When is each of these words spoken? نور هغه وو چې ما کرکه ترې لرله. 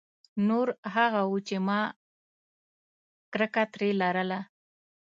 نور 0.47 0.67
هغه 0.95 1.21
وو 1.29 1.37
چې 1.47 1.55
ما 1.67 1.81
کرکه 3.33 3.63
ترې 3.71 3.89
لرله. 4.01 4.39